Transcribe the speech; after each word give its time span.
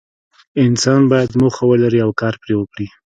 انسان 0.65 1.01
باید 1.11 1.31
موخه 1.41 1.63
ولري 1.67 1.99
او 2.05 2.11
کار 2.21 2.33
پرې 2.41 2.53
وکړي. 2.57 2.87